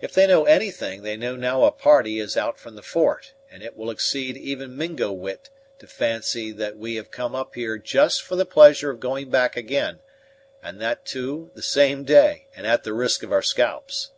If 0.00 0.12
they 0.12 0.26
know 0.26 0.44
anything, 0.44 1.02
they 1.02 1.16
now 1.16 1.36
know 1.36 1.62
a 1.64 1.70
party 1.70 2.18
is 2.18 2.36
out 2.36 2.58
from 2.58 2.74
the 2.74 2.82
fort, 2.82 3.32
and 3.48 3.62
it 3.62 3.76
will 3.76 3.90
exceed 3.90 4.36
even 4.36 4.76
Mingo 4.76 5.12
wit 5.12 5.50
to 5.78 5.86
fancy 5.86 6.50
that 6.50 6.76
we 6.76 6.96
have 6.96 7.12
come 7.12 7.36
up 7.36 7.54
here 7.54 7.78
just 7.78 8.22
for 8.22 8.34
the 8.34 8.44
pleasure 8.44 8.90
of 8.90 8.98
going 8.98 9.30
back 9.30 9.56
again, 9.56 10.00
and 10.64 10.80
that, 10.80 11.04
too, 11.04 11.52
the 11.54 11.62
same 11.62 12.02
day, 12.02 12.48
and 12.56 12.66
at 12.66 12.82
the 12.82 12.92
risk 12.92 13.22
of 13.22 13.30
our 13.30 13.40
scalps." 13.40 14.10